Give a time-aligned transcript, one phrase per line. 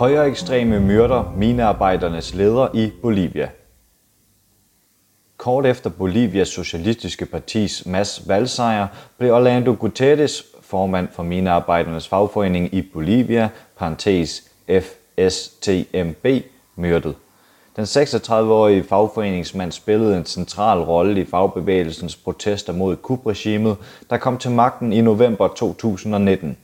[0.00, 3.48] Højere ekstreme myrder minearbejdernes leder i Bolivia.
[5.36, 8.86] Kort efter Bolivias Socialistiske Partis mass valgsejr
[9.18, 16.26] blev Orlando Guterres, formand for minearbejdernes fagforening i Bolivia, parentes FSTMB,
[16.76, 17.14] myrdet.
[17.76, 23.76] Den 36-årige fagforeningsmand spillede en central rolle i fagbevægelsens protester mod kubregimet,
[24.10, 26.56] der kom til magten i november 2019.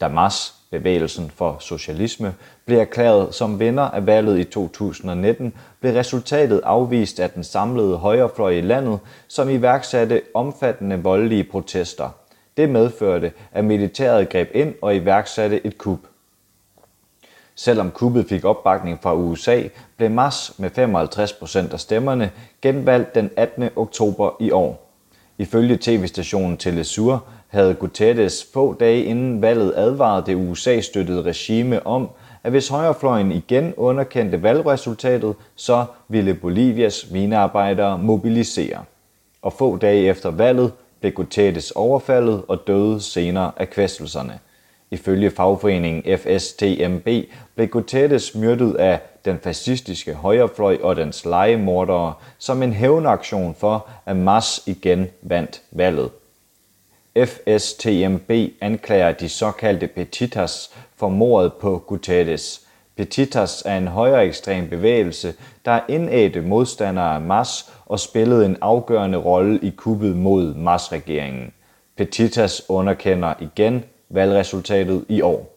[0.00, 2.34] Damas, bevægelsen for socialisme,
[2.66, 8.50] blev erklæret som vinder af valget i 2019, blev resultatet afvist af den samlede højrefløj
[8.50, 8.98] i landet,
[9.28, 12.10] som iværksatte omfattende voldelige protester.
[12.56, 15.98] Det medførte, at militæret greb ind og iværksatte et kup.
[17.54, 19.62] Selvom kuppet fik opbakning fra USA,
[19.96, 20.70] blev Mars med
[21.70, 22.30] 55% af stemmerne
[22.62, 23.68] genvalgt den 18.
[23.76, 24.90] oktober i år.
[25.38, 32.08] Ifølge tv-stationen Telesur havde Guterres få dage inden valget advaret det USA-støttede regime om,
[32.44, 38.78] at hvis højrefløjen igen underkendte valgresultatet, så ville Bolivias minearbejdere mobilisere.
[39.42, 44.38] Og få dage efter valget blev Guterres overfaldet og døde senere af kvæstelserne.
[44.90, 47.08] Ifølge fagforeningen FSTMB
[47.54, 54.16] blev Guterres myrdet af den fascistiske højrefløj og dens legemordere som en hævnaktion for, at
[54.16, 56.10] Mas igen vandt valget.
[57.16, 58.30] FSTMB
[58.60, 62.66] anklager de såkaldte Petitas for mordet på Guterres.
[62.96, 68.56] Petitas er en højere ekstrem bevægelse, der er indædte modstandere af Mas og spillede en
[68.60, 71.52] afgørende rolle i kuppet mod Mas-regeringen.
[71.96, 75.56] Petitas underkender igen valgresultatet i år.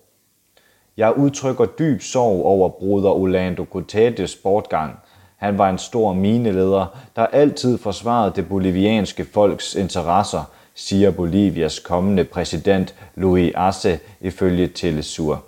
[0.97, 4.99] Jeg udtrykker dyb sorg over bruder Orlando Guterres bortgang.
[5.37, 10.43] Han var en stor mineleder, der altid forsvarede det bolivianske folks interesser,
[10.75, 15.43] siger Bolivias kommende præsident Luis Arce ifølge Telesur.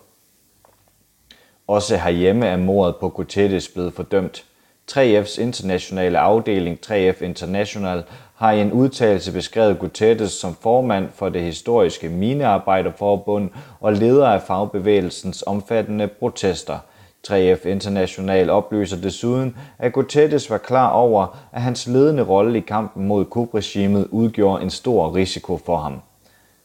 [1.68, 4.44] Også herhjemme er mordet på Guterres blevet fordømt.
[4.92, 8.04] 3F's internationale afdeling 3F International
[8.36, 13.50] har i en udtalelse beskrevet Guterres som formand for det historiske Minearbejderforbund
[13.80, 16.80] og leder af fagbevægelsens omfattende protester.
[17.28, 23.08] 3F International oplyser desuden, at Guterres var klar over, at hans ledende rolle i kampen
[23.08, 26.02] mod kubregimet udgjorde en stor risiko for ham.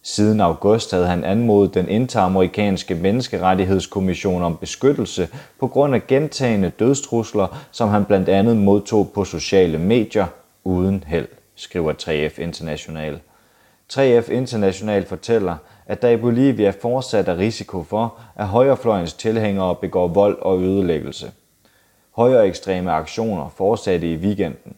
[0.03, 5.28] Siden august havde han anmodet den interamerikanske menneskerettighedskommission om beskyttelse
[5.60, 10.26] på grund af gentagende dødstrusler, som han blandt andet modtog på sociale medier
[10.65, 11.28] uden held
[11.60, 13.20] skriver 3F International.
[13.93, 15.56] 3F International fortæller,
[15.90, 21.30] at der i Bolivia fortsat er risiko for, at højrefløjens tilhængere begår vold og ødelæggelse.
[22.10, 24.76] Højere ekstreme aktioner fortsatte i weekenden.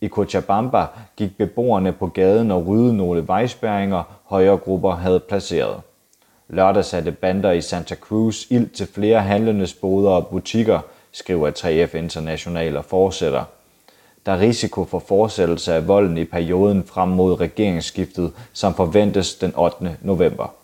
[0.00, 0.86] I Cochabamba
[1.16, 5.80] gik beboerne på gaden og ryddede nogle vejspærringer, højre grupper havde placeret.
[6.48, 10.80] Lørdag satte bander i Santa Cruz ild til flere handlendes boder og butikker,
[11.12, 13.44] skriver 3F International og fortsætter.
[14.26, 19.52] Der er risiko for fortsættelse af volden i perioden frem mod regeringsskiftet, som forventes den
[19.56, 19.96] 8.
[20.02, 20.54] november.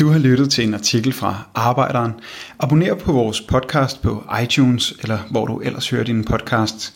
[0.00, 2.12] Du har lyttet til en artikel fra Arbejderen.
[2.58, 6.94] Abonner på vores podcast på iTunes, eller hvor du ellers hører din podcast.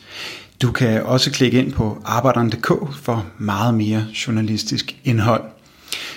[0.62, 5.44] Du kan også klikke ind på arbejderen.dk for meget mere journalistisk indhold.